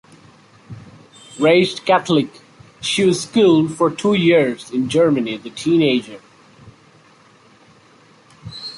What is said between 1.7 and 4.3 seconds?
Catholic, she was schooled for two